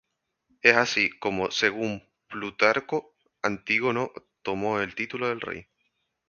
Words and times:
Es 0.63 0.75
así, 0.77 1.11
como 1.19 1.51
según 1.51 2.01
Plutarco, 2.27 3.13
Antígono 3.43 4.11
tomó 4.41 4.79
el 4.79 4.95
título 4.95 5.27
de 5.27 5.35
rey. 5.35 5.67